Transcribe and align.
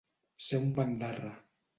Ser 0.45 0.61
un 0.61 0.71
bandarra. 0.79 1.31